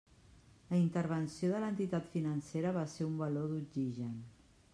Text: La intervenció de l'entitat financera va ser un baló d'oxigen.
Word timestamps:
La 0.71 0.77
intervenció 0.83 1.51
de 1.51 1.59
l'entitat 1.65 2.09
financera 2.15 2.73
va 2.79 2.87
ser 2.95 3.07
un 3.11 3.21
baló 3.21 3.45
d'oxigen. 3.53 4.19